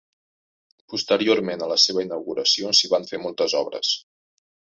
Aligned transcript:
Posteriorment 0.93 1.65
a 1.65 1.67
la 1.73 1.77
seva 1.83 2.05
inauguració 2.07 2.73
s'hi 2.79 2.91
van 2.95 3.07
fer 3.13 3.21
moltes 3.27 3.57
obres. 3.61 3.95